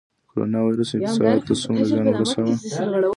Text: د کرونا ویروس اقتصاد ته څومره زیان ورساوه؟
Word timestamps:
د 0.23 0.23
کرونا 0.29 0.59
ویروس 0.63 0.89
اقتصاد 0.95 1.37
ته 1.47 1.53
څومره 1.61 1.83
زیان 1.89 2.07
ورساوه؟ 2.09 2.55